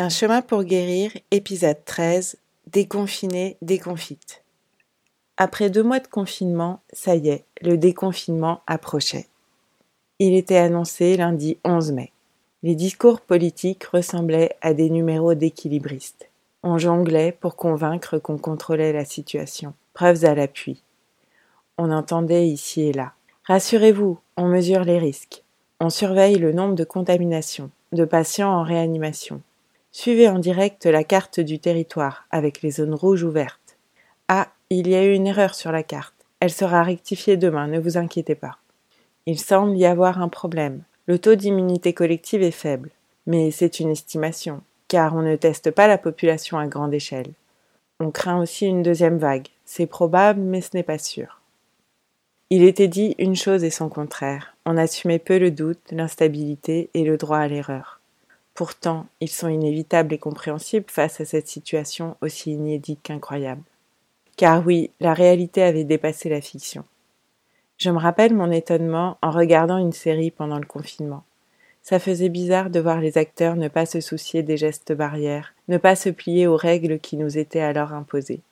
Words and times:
Un 0.00 0.08
chemin 0.08 0.40
pour 0.40 0.64
guérir, 0.64 1.12
épisode 1.30 1.84
13, 1.84 2.38
déconfiné, 2.72 3.58
déconfite. 3.60 4.42
Après 5.36 5.68
deux 5.68 5.82
mois 5.82 6.00
de 6.00 6.06
confinement, 6.06 6.80
ça 6.90 7.16
y 7.16 7.28
est, 7.28 7.44
le 7.60 7.76
déconfinement 7.76 8.62
approchait. 8.66 9.26
Il 10.18 10.34
était 10.34 10.56
annoncé 10.56 11.18
lundi 11.18 11.58
11 11.66 11.92
mai. 11.92 12.12
Les 12.62 12.74
discours 12.74 13.20
politiques 13.20 13.84
ressemblaient 13.84 14.56
à 14.62 14.72
des 14.72 14.88
numéros 14.88 15.34
d'équilibristes. 15.34 16.30
On 16.62 16.78
jonglait 16.78 17.32
pour 17.38 17.56
convaincre 17.56 18.16
qu'on 18.16 18.38
contrôlait 18.38 18.94
la 18.94 19.04
situation. 19.04 19.74
Preuves 19.92 20.24
à 20.24 20.34
l'appui. 20.34 20.82
On 21.76 21.92
entendait 21.92 22.48
ici 22.48 22.84
et 22.84 22.94
là. 22.94 23.12
Rassurez-vous, 23.44 24.18
on 24.38 24.48
mesure 24.48 24.84
les 24.84 24.98
risques. 24.98 25.42
On 25.78 25.90
surveille 25.90 26.38
le 26.38 26.52
nombre 26.52 26.74
de 26.74 26.84
contaminations, 26.84 27.70
de 27.92 28.06
patients 28.06 28.50
en 28.50 28.62
réanimation 28.62 29.42
Suivez 29.92 30.28
en 30.28 30.38
direct 30.38 30.86
la 30.86 31.02
carte 31.02 31.40
du 31.40 31.58
territoire 31.58 32.26
avec 32.30 32.62
les 32.62 32.70
zones 32.70 32.94
rouges 32.94 33.24
ouvertes. 33.24 33.76
Ah, 34.28 34.48
il 34.70 34.88
y 34.88 34.94
a 34.94 35.04
eu 35.04 35.14
une 35.14 35.26
erreur 35.26 35.54
sur 35.54 35.72
la 35.72 35.82
carte. 35.82 36.14
Elle 36.38 36.52
sera 36.52 36.84
rectifiée 36.84 37.36
demain, 37.36 37.66
ne 37.66 37.80
vous 37.80 37.98
inquiétez 37.98 38.36
pas. 38.36 38.58
Il 39.26 39.38
semble 39.38 39.76
y 39.76 39.84
avoir 39.84 40.22
un 40.22 40.28
problème. 40.28 40.82
Le 41.06 41.18
taux 41.18 41.34
d'immunité 41.34 41.92
collective 41.92 42.42
est 42.42 42.52
faible, 42.52 42.90
mais 43.26 43.50
c'est 43.50 43.80
une 43.80 43.90
estimation, 43.90 44.62
car 44.86 45.16
on 45.16 45.22
ne 45.22 45.34
teste 45.34 45.72
pas 45.72 45.88
la 45.88 45.98
population 45.98 46.56
à 46.56 46.68
grande 46.68 46.94
échelle. 46.94 47.32
On 47.98 48.12
craint 48.12 48.40
aussi 48.40 48.66
une 48.66 48.82
deuxième 48.82 49.18
vague. 49.18 49.48
C'est 49.64 49.86
probable, 49.86 50.40
mais 50.40 50.60
ce 50.60 50.70
n'est 50.74 50.84
pas 50.84 50.98
sûr. 50.98 51.40
Il 52.48 52.62
était 52.62 52.88
dit 52.88 53.16
une 53.18 53.36
chose 53.36 53.64
et 53.64 53.70
son 53.70 53.88
contraire. 53.88 54.56
On 54.64 54.76
assumait 54.76 55.18
peu 55.18 55.38
le 55.38 55.50
doute, 55.50 55.90
l'instabilité 55.90 56.90
et 56.94 57.04
le 57.04 57.16
droit 57.16 57.38
à 57.38 57.48
l'erreur. 57.48 57.99
Pourtant, 58.54 59.06
ils 59.20 59.30
sont 59.30 59.48
inévitables 59.48 60.14
et 60.14 60.18
compréhensibles 60.18 60.90
face 60.90 61.20
à 61.20 61.24
cette 61.24 61.48
situation 61.48 62.16
aussi 62.20 62.52
inédite 62.52 63.00
qu'incroyable. 63.02 63.62
Car 64.36 64.64
oui, 64.66 64.90
la 65.00 65.14
réalité 65.14 65.62
avait 65.62 65.84
dépassé 65.84 66.28
la 66.28 66.40
fiction. 66.40 66.84
Je 67.78 67.90
me 67.90 67.98
rappelle 67.98 68.34
mon 68.34 68.50
étonnement 68.50 69.16
en 69.22 69.30
regardant 69.30 69.78
une 69.78 69.92
série 69.92 70.30
pendant 70.30 70.58
le 70.58 70.66
confinement. 70.66 71.24
Ça 71.82 71.98
faisait 71.98 72.28
bizarre 72.28 72.70
de 72.70 72.80
voir 72.80 73.00
les 73.00 73.16
acteurs 73.16 73.56
ne 73.56 73.68
pas 73.68 73.86
se 73.86 74.00
soucier 74.00 74.42
des 74.42 74.56
gestes 74.56 74.92
barrières, 74.92 75.54
ne 75.68 75.78
pas 75.78 75.96
se 75.96 76.10
plier 76.10 76.46
aux 76.46 76.56
règles 76.56 76.98
qui 76.98 77.16
nous 77.16 77.38
étaient 77.38 77.60
alors 77.60 77.92
imposées. 77.92 78.42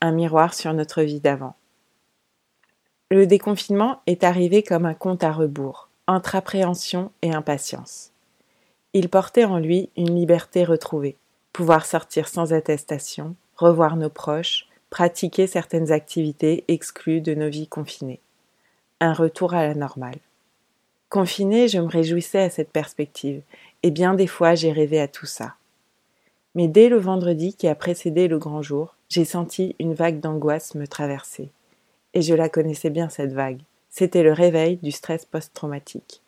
Un 0.00 0.12
miroir 0.12 0.52
sur 0.54 0.72
notre 0.74 1.02
vie 1.02 1.20
d'avant. 1.20 1.54
Le 3.10 3.26
déconfinement 3.26 4.00
est 4.06 4.24
arrivé 4.24 4.62
comme 4.62 4.86
un 4.86 4.94
compte 4.94 5.22
à 5.22 5.32
rebours, 5.32 5.90
entre 6.06 6.34
appréhension 6.34 7.12
et 7.22 7.32
impatience. 7.32 8.11
Il 8.94 9.08
portait 9.08 9.44
en 9.44 9.58
lui 9.58 9.88
une 9.96 10.14
liberté 10.14 10.64
retrouvée, 10.64 11.16
pouvoir 11.54 11.86
sortir 11.86 12.28
sans 12.28 12.52
attestation, 12.52 13.36
revoir 13.56 13.96
nos 13.96 14.10
proches, 14.10 14.66
pratiquer 14.90 15.46
certaines 15.46 15.92
activités 15.92 16.64
exclues 16.68 17.22
de 17.22 17.34
nos 17.34 17.48
vies 17.48 17.68
confinées. 17.68 18.20
Un 19.00 19.14
retour 19.14 19.54
à 19.54 19.66
la 19.66 19.74
normale. 19.74 20.18
Confiné, 21.08 21.68
je 21.68 21.78
me 21.78 21.88
réjouissais 21.88 22.42
à 22.42 22.50
cette 22.50 22.70
perspective, 22.70 23.40
et 23.82 23.90
bien 23.90 24.12
des 24.12 24.26
fois 24.26 24.54
j'ai 24.54 24.72
rêvé 24.72 25.00
à 25.00 25.08
tout 25.08 25.26
ça. 25.26 25.54
Mais 26.54 26.68
dès 26.68 26.90
le 26.90 26.98
vendredi 26.98 27.54
qui 27.54 27.68
a 27.68 27.74
précédé 27.74 28.28
le 28.28 28.38
grand 28.38 28.60
jour, 28.60 28.94
j'ai 29.08 29.24
senti 29.24 29.74
une 29.78 29.94
vague 29.94 30.20
d'angoisse 30.20 30.74
me 30.74 30.86
traverser. 30.86 31.48
Et 32.12 32.20
je 32.20 32.34
la 32.34 32.50
connaissais 32.50 32.90
bien 32.90 33.08
cette 33.08 33.32
vague. 33.32 33.62
C'était 33.88 34.22
le 34.22 34.32
réveil 34.32 34.76
du 34.76 34.90
stress 34.90 35.24
post-traumatique 35.24 36.21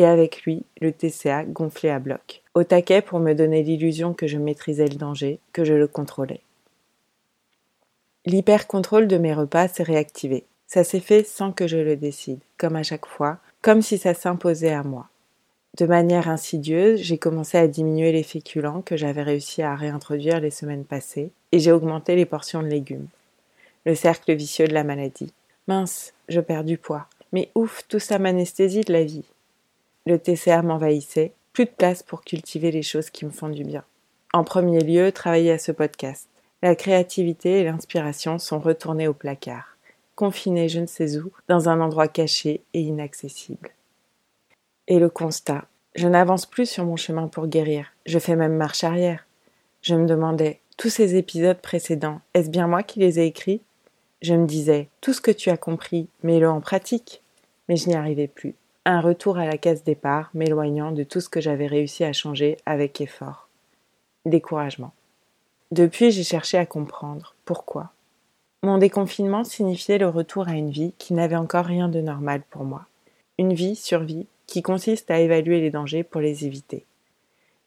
et 0.00 0.06
avec 0.06 0.44
lui 0.44 0.64
le 0.80 0.92
TCA 0.92 1.44
gonflé 1.44 1.90
à 1.90 1.98
bloc, 1.98 2.42
au 2.54 2.64
taquet 2.64 3.02
pour 3.02 3.20
me 3.20 3.34
donner 3.34 3.62
l'illusion 3.62 4.14
que 4.14 4.26
je 4.26 4.38
maîtrisais 4.38 4.88
le 4.88 4.96
danger, 4.96 5.40
que 5.52 5.62
je 5.62 5.74
le 5.74 5.86
contrôlais. 5.86 6.40
L'hyper-contrôle 8.24 9.06
de 9.08 9.18
mes 9.18 9.34
repas 9.34 9.68
s'est 9.68 9.82
réactivé. 9.82 10.44
Ça 10.66 10.84
s'est 10.84 11.00
fait 11.00 11.24
sans 11.24 11.52
que 11.52 11.66
je 11.66 11.76
le 11.76 11.96
décide, 11.96 12.40
comme 12.56 12.76
à 12.76 12.82
chaque 12.82 13.06
fois, 13.06 13.38
comme 13.60 13.82
si 13.82 13.98
ça 13.98 14.14
s'imposait 14.14 14.72
à 14.72 14.82
moi. 14.82 15.08
De 15.78 15.84
manière 15.84 16.28
insidieuse, 16.28 17.00
j'ai 17.00 17.18
commencé 17.18 17.58
à 17.58 17.68
diminuer 17.68 18.10
les 18.10 18.22
féculents 18.22 18.82
que 18.82 18.96
j'avais 18.96 19.22
réussi 19.22 19.62
à 19.62 19.74
réintroduire 19.74 20.40
les 20.40 20.50
semaines 20.50 20.84
passées, 20.84 21.30
et 21.52 21.58
j'ai 21.58 21.72
augmenté 21.72 22.16
les 22.16 22.26
portions 22.26 22.62
de 22.62 22.68
légumes. 22.68 23.08
Le 23.84 23.94
cercle 23.94 24.34
vicieux 24.34 24.66
de 24.66 24.74
la 24.74 24.84
maladie. 24.84 25.32
Mince, 25.68 26.14
je 26.28 26.40
perds 26.40 26.64
du 26.64 26.78
poids. 26.78 27.06
Mais 27.32 27.50
ouf, 27.54 27.84
tout 27.88 27.98
ça 27.98 28.18
m'anesthésie 28.18 28.80
de 28.80 28.92
la 28.92 29.04
vie. 29.04 29.24
Le 30.06 30.18
TCA 30.18 30.62
m'envahissait, 30.62 31.32
plus 31.52 31.66
de 31.66 31.70
place 31.70 32.02
pour 32.02 32.22
cultiver 32.22 32.70
les 32.70 32.82
choses 32.82 33.10
qui 33.10 33.26
me 33.26 33.30
font 33.30 33.48
du 33.48 33.64
bien. 33.64 33.84
En 34.32 34.44
premier 34.44 34.80
lieu, 34.80 35.12
travailler 35.12 35.52
à 35.52 35.58
ce 35.58 35.72
podcast. 35.72 36.28
La 36.62 36.74
créativité 36.74 37.60
et 37.60 37.64
l'inspiration 37.64 38.38
sont 38.38 38.58
retournées 38.58 39.08
au 39.08 39.14
placard, 39.14 39.76
confinées 40.14 40.68
je 40.68 40.80
ne 40.80 40.86
sais 40.86 41.16
où, 41.18 41.32
dans 41.48 41.68
un 41.68 41.80
endroit 41.80 42.08
caché 42.08 42.62
et 42.74 42.80
inaccessible. 42.80 43.70
Et 44.88 44.98
le 44.98 45.08
constat, 45.08 45.64
je 45.94 46.06
n'avance 46.06 46.46
plus 46.46 46.66
sur 46.66 46.84
mon 46.84 46.96
chemin 46.96 47.28
pour 47.28 47.46
guérir, 47.46 47.92
je 48.06 48.18
fais 48.18 48.36
même 48.36 48.56
marche 48.56 48.84
arrière. 48.84 49.26
Je 49.82 49.94
me 49.94 50.06
demandais, 50.06 50.60
tous 50.76 50.90
ces 50.90 51.16
épisodes 51.16 51.60
précédents, 51.60 52.20
est-ce 52.34 52.50
bien 52.50 52.66
moi 52.66 52.82
qui 52.82 53.00
les 53.00 53.18
ai 53.18 53.26
écrits? 53.26 53.62
Je 54.22 54.34
me 54.34 54.46
disais, 54.46 54.88
tout 55.00 55.12
ce 55.12 55.20
que 55.20 55.30
tu 55.30 55.50
as 55.50 55.56
compris, 55.56 56.08
mets-le 56.22 56.48
en 56.48 56.60
pratique. 56.60 57.22
Mais 57.68 57.76
je 57.76 57.88
n'y 57.88 57.94
arrivais 57.94 58.28
plus 58.28 58.54
un 58.86 59.00
retour 59.00 59.38
à 59.38 59.46
la 59.46 59.58
case 59.58 59.84
départ, 59.84 60.30
m'éloignant 60.32 60.90
de 60.92 61.04
tout 61.04 61.20
ce 61.20 61.28
que 61.28 61.40
j'avais 61.40 61.66
réussi 61.66 62.02
à 62.04 62.12
changer 62.12 62.56
avec 62.64 63.00
effort. 63.00 63.48
Découragement. 64.24 64.92
Depuis, 65.70 66.10
j'ai 66.10 66.24
cherché 66.24 66.56
à 66.56 66.66
comprendre 66.66 67.34
pourquoi. 67.44 67.92
Mon 68.62 68.78
déconfinement 68.78 69.44
signifiait 69.44 69.98
le 69.98 70.08
retour 70.08 70.48
à 70.48 70.52
une 70.52 70.70
vie 70.70 70.92
qui 70.98 71.14
n'avait 71.14 71.36
encore 71.36 71.66
rien 71.66 71.88
de 71.88 72.00
normal 72.00 72.42
pour 72.50 72.64
moi. 72.64 72.86
Une 73.38 73.52
vie, 73.52 73.76
survie, 73.76 74.26
qui 74.46 74.62
consiste 74.62 75.10
à 75.10 75.20
évaluer 75.20 75.60
les 75.60 75.70
dangers 75.70 76.02
pour 76.02 76.20
les 76.20 76.44
éviter. 76.46 76.84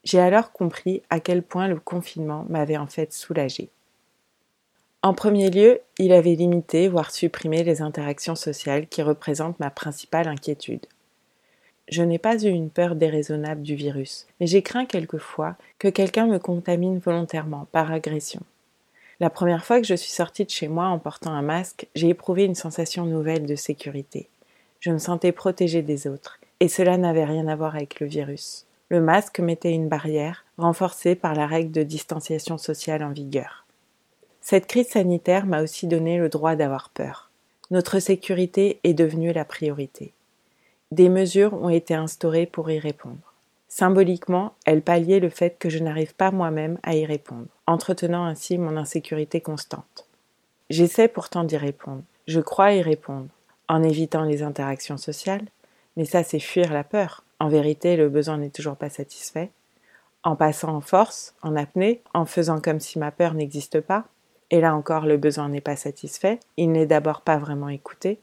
J'ai 0.04 0.20
alors 0.20 0.52
compris 0.52 1.02
à 1.10 1.20
quel 1.20 1.44
point 1.44 1.68
le 1.68 1.80
confinement 1.80 2.46
m'avait 2.50 2.78
en 2.78 2.88
fait 2.88 3.14
soulagé. 3.14 3.70
En 5.02 5.14
premier 5.14 5.50
lieu, 5.50 5.80
il 5.98 6.12
avait 6.12 6.36
limité, 6.36 6.88
voire 6.88 7.12
supprimé 7.12 7.64
les 7.64 7.82
interactions 7.82 8.36
sociales 8.36 8.88
qui 8.88 9.02
représentent 9.02 9.60
ma 9.60 9.70
principale 9.70 10.28
inquiétude. 10.28 10.86
Je 11.94 12.02
n'ai 12.02 12.18
pas 12.18 12.44
eu 12.44 12.50
une 12.50 12.72
peur 12.72 12.96
déraisonnable 12.96 13.62
du 13.62 13.76
virus, 13.76 14.26
mais 14.40 14.48
j'ai 14.48 14.64
craint 14.64 14.88
quelquefois 14.88 15.58
que 15.78 15.90
quelqu'un 15.90 16.26
me 16.26 16.40
contamine 16.40 16.98
volontairement, 16.98 17.68
par 17.72 17.92
agression. 17.92 18.42
La 19.20 19.30
première 19.30 19.64
fois 19.64 19.80
que 19.80 19.86
je 19.86 19.94
suis 19.94 20.10
sortie 20.10 20.44
de 20.44 20.50
chez 20.50 20.68
moi 20.68 20.88
en 20.88 20.98
portant 20.98 21.34
un 21.34 21.44
masque, 21.44 21.86
j'ai 21.94 22.10
éprouvé 22.10 22.46
une 22.46 22.56
sensation 22.56 23.06
nouvelle 23.06 23.46
de 23.46 23.54
sécurité. 23.54 24.28
Je 24.80 24.90
me 24.90 24.98
sentais 24.98 25.32
protégée 25.32 25.84
des 25.84 26.08
autres, 26.08 26.40
et 26.60 26.68
cela 26.68 26.98
n'avait 26.98 27.26
rien 27.26 27.48
à 27.48 27.56
voir 27.56 27.76
avec 27.76 28.00
le 28.00 28.08
virus. 28.08 28.66
Le 28.90 29.00
masque 29.00 29.40
mettait 29.40 29.74
une 29.74 29.88
barrière, 29.88 30.46
renforcée 30.58 31.14
par 31.14 31.36
la 31.36 31.46
règle 31.46 31.72
de 31.72 31.84
distanciation 31.84 32.58
sociale 32.58 33.04
en 33.04 33.12
vigueur. 33.12 33.68
Cette 34.42 34.66
crise 34.66 34.88
sanitaire 34.88 35.46
m'a 35.46 35.62
aussi 35.62 35.86
donné 35.86 36.18
le 36.18 36.30
droit 36.30 36.56
d'avoir 36.56 36.90
peur. 36.90 37.30
Notre 37.70 38.00
sécurité 38.00 38.80
est 38.84 38.96
devenue 38.96 39.32
la 39.32 39.46
priorité. 39.46 40.12
Des 40.94 41.10
mesures 41.10 41.56
ont 41.56 41.70
été 41.70 41.96
instaurées 41.96 42.46
pour 42.46 42.70
y 42.70 42.78
répondre. 42.78 43.34
Symboliquement, 43.68 44.54
elles 44.64 44.84
palliaient 44.84 45.20
le 45.20 45.32
fait 45.32 45.58
que 45.58 45.68
je 45.68 45.80
n'arrive 45.80 46.14
pas 46.14 46.30
moi-même 46.30 46.78
à 46.84 46.94
y 46.94 47.04
répondre, 47.04 47.48
entretenant 47.66 48.26
ainsi 48.26 48.60
mon 48.60 48.78
insécurité 48.78 49.42
constante. 49.42 50.06
J'essaie 50.70 51.08
pourtant 51.08 51.46
d'y 51.46 51.58
répondre. 51.58 52.04
Je 52.28 52.40
crois 52.40 52.74
y 52.74 52.84
répondre, 52.84 53.26
en 53.68 53.82
évitant 53.82 54.22
les 54.22 54.44
interactions 54.44 54.98
sociales, 54.98 55.48
mais 55.98 56.06
ça 56.06 56.24
c'est 56.24 56.38
fuir 56.38 56.72
la 56.72 56.84
peur. 56.84 57.24
En 57.40 57.48
vérité, 57.50 57.96
le 57.96 58.08
besoin 58.08 58.38
n'est 58.38 58.52
toujours 58.52 58.76
pas 58.76 58.92
satisfait. 58.92 59.50
En 60.22 60.36
passant 60.36 60.76
en 60.76 60.82
force, 60.82 61.34
en 61.42 61.56
apnée, 61.56 62.04
en 62.14 62.28
faisant 62.28 62.62
comme 62.62 62.80
si 62.80 63.00
ma 63.00 63.10
peur 63.10 63.34
n'existe 63.34 63.82
pas, 63.82 64.06
et 64.52 64.62
là 64.62 64.76
encore 64.76 65.08
le 65.08 65.18
besoin 65.18 65.50
n'est 65.50 65.60
pas 65.60 65.76
satisfait, 65.76 66.40
il 66.56 66.72
n'est 66.72 66.86
d'abord 66.86 67.22
pas 67.22 67.40
vraiment 67.40 67.70
écouté, 67.70 68.20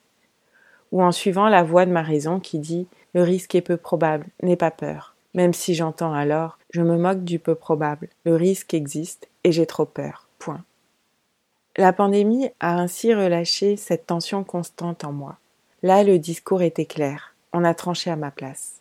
ou 0.92 1.02
en 1.02 1.12
suivant 1.12 1.48
la 1.48 1.62
voix 1.62 1.87
de 1.87 1.92
ma 1.92 2.02
raison 2.02 2.40
qui 2.40 2.58
dit 2.58 2.87
Le 3.14 3.22
risque 3.22 3.54
est 3.54 3.60
peu 3.60 3.76
probable, 3.76 4.26
n'aie 4.42 4.56
pas 4.56 4.70
peur. 4.70 5.14
Même 5.34 5.54
si 5.54 5.75
j'entends 5.75 6.12
alors 6.12 6.58
Je 6.70 6.82
me 6.82 6.96
moque 6.96 7.25
du 7.25 7.38
peu 7.38 7.54
probable, 7.54 8.08
le 8.25 8.34
risque 8.34 8.75
existe 8.75 9.28
et 9.44 9.52
j'ai 9.52 9.66
trop 9.66 9.87
peur. 9.87 10.26
Point. 10.38 10.64
La 11.76 11.92
pandémie 11.92 12.50
a 12.58 12.78
ainsi 12.78 13.14
relâché 13.14 13.76
cette 13.76 14.06
tension 14.06 14.42
constante 14.42 15.04
en 15.04 15.12
moi. 15.12 15.37
Là, 15.82 16.02
le 16.02 16.19
discours 16.19 16.62
était 16.62 16.84
clair. 16.84 17.34
On 17.52 17.64
a 17.64 17.75
tranché 17.75 18.10
à 18.10 18.16
ma 18.16 18.31
place. 18.31 18.81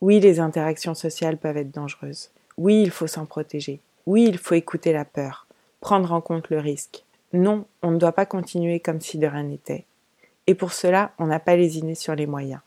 Oui, 0.00 0.18
les 0.20 0.40
interactions 0.40 0.94
sociales 0.94 1.36
peuvent 1.36 1.56
être 1.56 1.70
dangereuses. 1.70 2.30
Oui, 2.58 2.82
il 2.82 2.90
faut 2.90 3.06
s'en 3.06 3.26
protéger. 3.26 3.80
Oui, 4.06 4.24
il 4.28 4.38
faut 4.38 4.54
écouter 4.54 4.92
la 4.92 5.04
peur, 5.04 5.46
prendre 5.80 6.12
en 6.12 6.20
compte 6.20 6.50
le 6.50 6.58
risque. 6.58 7.04
Non, 7.32 7.64
on 7.82 7.90
ne 7.92 7.98
doit 7.98 8.12
pas 8.12 8.26
continuer 8.26 8.80
comme 8.80 9.00
si 9.00 9.18
de 9.18 9.26
rien 9.26 9.44
n'était. 9.44 9.84
Et 10.46 10.54
pour 10.54 10.72
cela, 10.72 11.12
on 11.18 11.26
n'a 11.26 11.40
pas 11.40 11.56
lésiné 11.56 11.94
sur 11.94 12.14
les 12.14 12.26
moyens. 12.26 12.60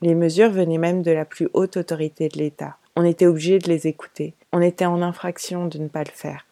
Les 0.00 0.14
mesures 0.14 0.50
venaient 0.50 0.78
même 0.78 1.02
de 1.02 1.10
la 1.10 1.24
plus 1.24 1.48
haute 1.52 1.76
autorité 1.76 2.28
de 2.28 2.38
l'État. 2.38 2.76
On 2.96 3.04
était 3.04 3.26
obligé 3.26 3.58
de 3.58 3.68
les 3.68 3.86
écouter, 3.86 4.34
On 4.52 4.60
était 4.60 4.86
en 4.86 5.02
infraction 5.02 5.66
de 5.66 5.78
ne 5.78 5.88
pas 5.88 6.04
le 6.04 6.10
faire. 6.10 6.46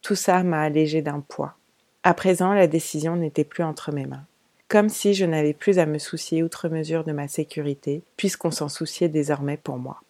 Tout 0.00 0.14
ça 0.14 0.42
m'a 0.42 0.62
allégé 0.62 1.02
d'un 1.02 1.20
poids. 1.20 1.54
À 2.02 2.14
présent, 2.14 2.52
la 2.52 2.66
décision 2.66 3.16
n'était 3.16 3.44
plus 3.44 3.64
entre 3.64 3.92
mes 3.92 4.06
mains. 4.06 4.24
Comme 4.68 4.88
si 4.88 5.14
je 5.14 5.24
n'avais 5.24 5.52
plus 5.52 5.78
à 5.78 5.86
me 5.86 5.98
soucier 5.98 6.42
outre 6.42 6.68
mesure 6.68 7.04
de 7.04 7.12
ma 7.12 7.26
sécurité, 7.26 8.02
puisqu'on 8.16 8.50
s'en 8.50 8.68
souciait 8.68 9.08
désormais 9.08 9.56
pour 9.56 9.78
moi. 9.78 10.02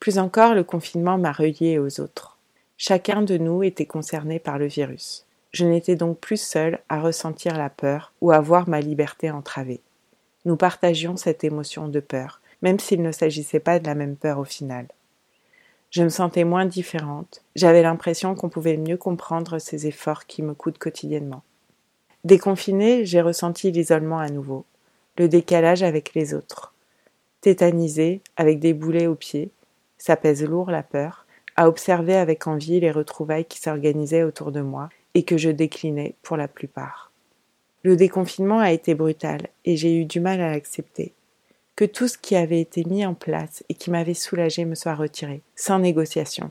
Plus 0.00 0.18
encore, 0.18 0.54
le 0.54 0.64
confinement 0.64 1.18
m'a 1.18 1.32
relié 1.32 1.78
aux 1.78 2.00
autres. 2.00 2.38
Chacun 2.76 3.22
de 3.22 3.36
nous 3.36 3.62
était 3.62 3.86
concerné 3.86 4.38
par 4.38 4.58
le 4.58 4.66
virus. 4.66 5.26
Je 5.52 5.64
n'étais 5.64 5.96
donc 5.96 6.18
plus 6.18 6.40
seule 6.40 6.78
à 6.88 7.00
ressentir 7.00 7.58
la 7.58 7.70
peur 7.70 8.12
ou 8.20 8.30
à 8.30 8.40
voir 8.40 8.68
ma 8.68 8.80
liberté 8.80 9.30
entravée. 9.30 9.80
Nous 10.44 10.56
partagions 10.56 11.16
cette 11.16 11.42
émotion 11.42 11.88
de 11.88 12.00
peur, 12.00 12.40
même 12.62 12.78
s'il 12.78 13.02
ne 13.02 13.12
s'agissait 13.12 13.60
pas 13.60 13.78
de 13.78 13.86
la 13.86 13.94
même 13.94 14.16
peur 14.16 14.38
au 14.38 14.44
final. 14.44 14.86
Je 15.90 16.04
me 16.04 16.08
sentais 16.08 16.44
moins 16.44 16.66
différente, 16.66 17.42
j'avais 17.56 17.82
l'impression 17.82 18.36
qu'on 18.36 18.48
pouvait 18.48 18.76
mieux 18.76 18.96
comprendre 18.96 19.58
ces 19.58 19.88
efforts 19.88 20.26
qui 20.26 20.40
me 20.42 20.54
coûtent 20.54 20.78
quotidiennement. 20.78 21.42
Déconfinée, 22.22 23.04
j'ai 23.04 23.20
ressenti 23.20 23.72
l'isolement 23.72 24.20
à 24.20 24.28
nouveau, 24.28 24.64
le 25.18 25.28
décalage 25.28 25.82
avec 25.82 26.14
les 26.14 26.32
autres. 26.32 26.72
Tétanisée, 27.40 28.20
avec 28.36 28.60
des 28.60 28.72
boulets 28.72 29.08
aux 29.08 29.16
pieds, 29.16 29.50
ça 29.98 30.16
pèse 30.16 30.44
lourd 30.44 30.70
la 30.70 30.84
peur, 30.84 31.26
à 31.56 31.68
observer 31.68 32.14
avec 32.14 32.46
envie 32.46 32.78
les 32.78 32.92
retrouvailles 32.92 33.46
qui 33.46 33.58
s'organisaient 33.58 34.22
autour 34.22 34.52
de 34.52 34.60
moi 34.60 34.90
et 35.14 35.24
que 35.24 35.36
je 35.36 35.50
déclinais 35.50 36.14
pour 36.22 36.36
la 36.36 36.48
plupart. 36.48 37.10
Le 37.82 37.96
déconfinement 37.96 38.58
a 38.58 38.72
été 38.72 38.94
brutal 38.94 39.48
et 39.64 39.76
j'ai 39.76 39.96
eu 39.96 40.04
du 40.04 40.20
mal 40.20 40.40
à 40.40 40.50
l'accepter. 40.50 41.12
Que 41.76 41.86
tout 41.86 42.08
ce 42.08 42.18
qui 42.18 42.36
avait 42.36 42.60
été 42.60 42.84
mis 42.84 43.06
en 43.06 43.14
place 43.14 43.64
et 43.68 43.74
qui 43.74 43.90
m'avait 43.90 44.14
soulagé 44.14 44.66
me 44.66 44.74
soit 44.74 44.94
retiré, 44.94 45.40
sans 45.56 45.78
négociation. 45.78 46.50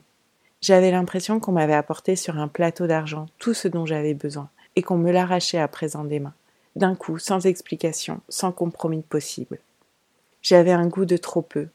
J'avais 0.61 0.91
l'impression 0.91 1.39
qu'on 1.39 1.51
m'avait 1.51 1.73
apporté 1.73 2.15
sur 2.15 2.37
un 2.37 2.47
plateau 2.47 2.87
d'argent 2.87 3.27
tout 3.37 3.53
ce 3.53 3.67
dont 3.67 3.85
j'avais 3.85 4.15
besoin 4.15 4.49
et 4.75 4.81
qu'on 4.81 4.97
me 4.97 5.11
l'arrachait 5.11 5.59
à 5.59 5.67
présent 5.67 6.03
des 6.03 6.19
mains, 6.19 6.33
d'un 6.75 6.95
coup, 6.95 7.19
sans 7.19 7.45
explication, 7.45 8.21
sans 8.27 8.51
compromis 8.51 9.03
possible. 9.03 9.59
J'avais 10.41 10.71
un 10.71 10.87
goût 10.87 11.05
de 11.05 11.17
trop 11.17 11.41
peu. 11.41 11.67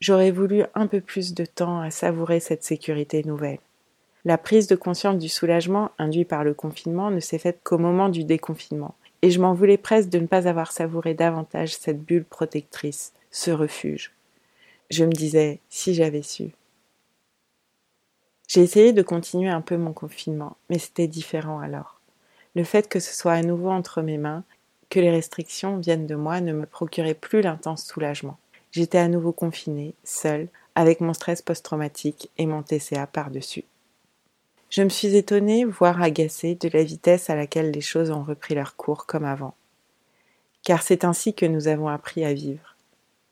J'aurais 0.00 0.30
voulu 0.30 0.64
un 0.74 0.86
peu 0.86 1.00
plus 1.00 1.34
de 1.34 1.44
temps 1.44 1.80
à 1.80 1.90
savourer 1.90 2.40
cette 2.40 2.64
sécurité 2.64 3.24
nouvelle. 3.24 3.58
La 4.28 4.36
prise 4.36 4.66
de 4.66 4.76
conscience 4.76 5.16
du 5.16 5.30
soulagement 5.30 5.90
induit 5.96 6.26
par 6.26 6.44
le 6.44 6.52
confinement 6.52 7.10
ne 7.10 7.18
s'est 7.18 7.38
faite 7.38 7.60
qu'au 7.64 7.78
moment 7.78 8.10
du 8.10 8.24
déconfinement, 8.24 8.94
et 9.22 9.30
je 9.30 9.40
m'en 9.40 9.54
voulais 9.54 9.78
presque 9.78 10.10
de 10.10 10.18
ne 10.18 10.26
pas 10.26 10.46
avoir 10.46 10.70
savouré 10.70 11.14
davantage 11.14 11.74
cette 11.74 12.02
bulle 12.02 12.26
protectrice, 12.26 13.14
ce 13.30 13.50
refuge. 13.50 14.12
Je 14.90 15.06
me 15.06 15.12
disais, 15.12 15.60
si 15.70 15.94
j'avais 15.94 16.20
su. 16.20 16.50
J'ai 18.48 18.60
essayé 18.60 18.92
de 18.92 19.00
continuer 19.00 19.48
un 19.48 19.62
peu 19.62 19.78
mon 19.78 19.94
confinement, 19.94 20.58
mais 20.68 20.78
c'était 20.78 21.08
différent 21.08 21.60
alors. 21.60 21.98
Le 22.54 22.64
fait 22.64 22.86
que 22.86 23.00
ce 23.00 23.14
soit 23.14 23.32
à 23.32 23.40
nouveau 23.40 23.70
entre 23.70 24.02
mes 24.02 24.18
mains, 24.18 24.44
que 24.90 25.00
les 25.00 25.10
restrictions 25.10 25.78
viennent 25.78 26.06
de 26.06 26.16
moi, 26.16 26.42
ne 26.42 26.52
me 26.52 26.66
procurait 26.66 27.14
plus 27.14 27.40
l'intense 27.40 27.86
soulagement. 27.86 28.36
J'étais 28.72 28.98
à 28.98 29.08
nouveau 29.08 29.32
confinée, 29.32 29.94
seule, 30.04 30.48
avec 30.74 31.00
mon 31.00 31.14
stress 31.14 31.40
post-traumatique 31.40 32.30
et 32.36 32.44
mon 32.44 32.62
TCA 32.62 33.06
par-dessus. 33.06 33.64
Je 34.70 34.82
me 34.82 34.90
suis 34.90 35.16
étonnée, 35.16 35.64
voire 35.64 36.02
agacée, 36.02 36.54
de 36.54 36.68
la 36.68 36.84
vitesse 36.84 37.30
à 37.30 37.34
laquelle 37.34 37.70
les 37.70 37.80
choses 37.80 38.10
ont 38.10 38.22
repris 38.22 38.54
leur 38.54 38.76
cours 38.76 39.06
comme 39.06 39.24
avant. 39.24 39.54
Car 40.62 40.82
c'est 40.82 41.04
ainsi 41.04 41.34
que 41.34 41.46
nous 41.46 41.68
avons 41.68 41.88
appris 41.88 42.24
à 42.24 42.34
vivre. 42.34 42.76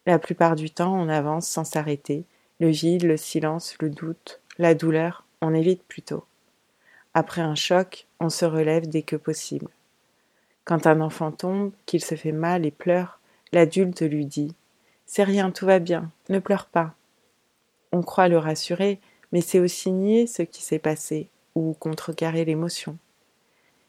La 0.06 0.18
plupart 0.18 0.56
du 0.56 0.70
temps, 0.70 0.94
on 0.94 1.08
avance 1.08 1.46
sans 1.46 1.64
s'arrêter. 1.64 2.24
Le 2.58 2.68
vide, 2.68 3.02
le 3.02 3.18
silence, 3.18 3.76
le 3.80 3.90
doute, 3.90 4.40
la 4.56 4.74
douleur, 4.74 5.24
on 5.42 5.52
évite 5.52 5.82
plutôt. 5.82 6.24
Après 7.12 7.42
un 7.42 7.54
choc, 7.54 8.06
on 8.18 8.30
se 8.30 8.46
relève 8.46 8.88
dès 8.88 9.02
que 9.02 9.16
possible. 9.16 9.68
Quand 10.64 10.86
un 10.86 11.00
enfant 11.02 11.32
tombe, 11.32 11.72
qu'il 11.84 12.02
se 12.02 12.14
fait 12.14 12.32
mal 12.32 12.64
et 12.64 12.70
pleure, 12.70 13.20
l'adulte 13.52 14.00
lui 14.00 14.24
dit 14.24 14.54
C'est 15.04 15.24
rien, 15.24 15.50
tout 15.50 15.66
va 15.66 15.80
bien, 15.80 16.10
ne 16.30 16.38
pleure 16.38 16.66
pas. 16.66 16.94
On 17.92 18.02
croit 18.02 18.28
le 18.28 18.38
rassurer, 18.38 19.00
mais 19.36 19.42
c'est 19.42 19.60
aussi 19.60 19.92
nier 19.92 20.26
ce 20.26 20.40
qui 20.40 20.62
s'est 20.62 20.78
passé 20.78 21.28
ou 21.54 21.76
contrecarrer 21.78 22.46
l'émotion. 22.46 22.96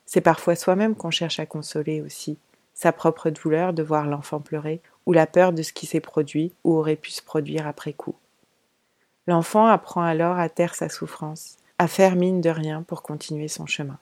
C'est 0.05 0.19
parfois 0.19 0.57
soi-même 0.57 0.93
qu'on 0.93 1.09
cherche 1.09 1.39
à 1.39 1.45
consoler 1.45 2.01
aussi, 2.01 2.37
sa 2.73 2.91
propre 2.91 3.29
douleur 3.29 3.71
de 3.71 3.81
voir 3.81 4.07
l'enfant 4.07 4.41
pleurer 4.41 4.81
ou 5.05 5.13
la 5.13 5.25
peur 5.25 5.53
de 5.53 5.61
ce 5.61 5.71
qui 5.71 5.85
s'est 5.85 6.01
produit 6.01 6.51
ou 6.65 6.73
aurait 6.73 6.97
pu 6.97 7.11
se 7.11 7.21
produire 7.21 7.65
après 7.65 7.93
coup. 7.93 8.17
L'enfant 9.25 9.67
apprend 9.67 10.01
alors 10.01 10.37
à 10.37 10.49
taire 10.49 10.75
sa 10.75 10.89
souffrance, 10.89 11.55
à 11.77 11.87
faire 11.87 12.17
mine 12.17 12.41
de 12.41 12.49
rien 12.49 12.83
pour 12.83 13.01
continuer 13.01 13.47
son 13.47 13.65
chemin. 13.65 13.99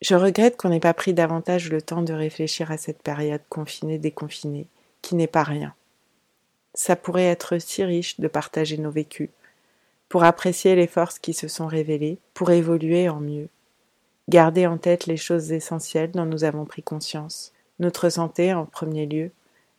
Je 0.00 0.14
regrette 0.14 0.56
qu'on 0.56 0.70
n'ait 0.70 0.80
pas 0.80 0.94
pris 0.94 1.12
davantage 1.12 1.70
le 1.70 1.82
temps 1.82 2.00
de 2.00 2.14
réfléchir 2.14 2.70
à 2.70 2.78
cette 2.78 3.02
période 3.02 3.42
confinée-déconfinée, 3.50 4.66
qui 5.02 5.14
n'est 5.14 5.26
pas 5.26 5.44
rien. 5.44 5.74
Ça 6.72 6.96
pourrait 6.96 7.26
être 7.26 7.58
si 7.58 7.84
riche 7.84 8.18
de 8.18 8.28
partager 8.28 8.78
nos 8.78 8.90
vécus, 8.90 9.28
pour 10.08 10.24
apprécier 10.24 10.74
les 10.74 10.86
forces 10.86 11.18
qui 11.18 11.34
se 11.34 11.48
sont 11.48 11.66
révélées, 11.66 12.18
pour 12.34 12.50
évoluer 12.50 13.08
en 13.08 13.20
mieux. 13.20 13.48
Garder 14.28 14.66
en 14.66 14.78
tête 14.78 15.06
les 15.06 15.16
choses 15.16 15.52
essentielles 15.52 16.12
dont 16.12 16.26
nous 16.26 16.44
avons 16.44 16.64
pris 16.64 16.82
conscience, 16.82 17.52
notre 17.78 18.08
santé 18.08 18.52
en 18.54 18.66
premier 18.66 19.06
lieu, 19.06 19.30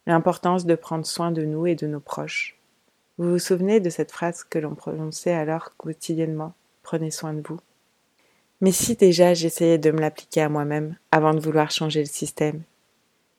l'importance 0.06 0.66
de 0.66 0.76
prendre 0.76 1.06
soin 1.06 1.32
de 1.32 1.44
nous 1.44 1.68
et 1.68 1.76
de 1.76 1.88
nos 1.88 2.00
proches. 2.00 2.58
Vous 3.18 3.32
vous 3.32 3.40
souvenez 3.40 3.80
de 3.80 3.90
cette 3.90 4.12
phrase 4.12 4.44
que 4.44 4.60
l'on 4.60 4.76
prononçait 4.76 5.34
alors 5.34 5.76
quotidiennement 5.78 6.54
Prenez 6.84 7.12
soin 7.12 7.34
de 7.34 7.42
vous. 7.46 7.60
Mais 8.62 8.72
si 8.72 8.96
déjà 8.96 9.34
j'essayais 9.34 9.78
de 9.78 9.92
me 9.92 10.00
l'appliquer 10.00 10.42
à 10.42 10.50
moi-même 10.50 10.96
avant 11.12 11.34
de 11.34 11.40
vouloir 11.40 11.70
changer 11.70 12.00
le 12.00 12.06
système, 12.06 12.62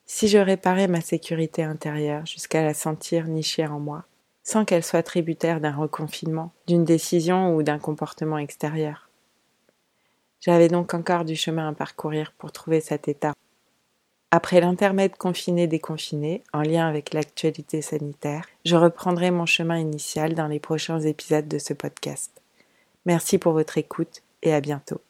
si 0.05 0.29
je 0.29 0.39
réparais 0.39 0.89
ma 0.89 1.01
sécurité 1.01 1.63
intérieure 1.63 2.27
jusqu'à 2.27 2.63
la 2.63 2.75
sentir 2.75 3.27
nichée 3.27 3.67
en 3.67 3.79
moi, 3.79 4.05
sans 4.49 4.65
qu'elle 4.65 4.83
soit 4.83 5.03
tributaire 5.03 5.61
d'un 5.61 5.77
reconfinement, 5.77 6.53
d'une 6.67 6.87
décision 6.87 7.55
ou 7.55 7.63
d'un 7.63 7.79
comportement 7.79 8.39
extérieur. 8.39 9.11
J'avais 10.41 10.69
donc 10.69 10.95
encore 10.95 11.27
du 11.27 11.37
chemin 11.37 11.69
à 11.69 11.75
parcourir 11.75 12.33
pour 12.39 12.51
trouver 12.51 12.81
cet 12.81 13.09
état. 13.09 13.35
Après 14.31 14.63
l'intermède 14.63 15.19
confiné-déconfiné, 15.19 16.43
en 16.55 16.63
lien 16.63 16.89
avec 16.89 17.13
l'actualité 17.13 17.83
sanitaire, 17.83 18.47
je 18.65 18.77
reprendrai 18.77 19.31
mon 19.31 19.45
chemin 19.45 19.77
initial 19.77 20.33
dans 20.33 20.49
les 20.49 20.61
prochains 20.61 21.01
épisodes 21.01 21.47
de 21.47 21.59
ce 21.59 21.75
podcast. 21.75 22.41
Merci 23.05 23.37
pour 23.37 23.53
votre 23.53 23.77
écoute 23.77 24.23
et 24.43 24.55
à 24.55 24.63
bientôt. 24.63 25.03